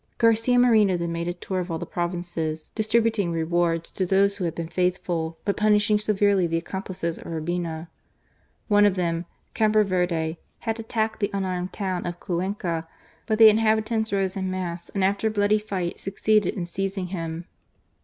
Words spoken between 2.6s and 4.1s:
distributing rewards to